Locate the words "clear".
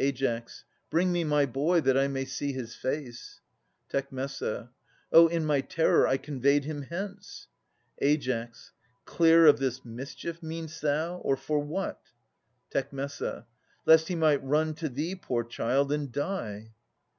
9.04-9.44